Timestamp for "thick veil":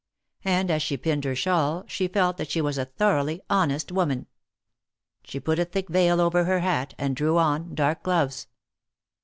5.65-6.19